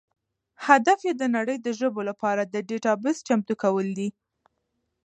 [0.65, 4.09] هدف یې د نړۍ د ژبو لپاره د ډیټابیس چمتو کول دي.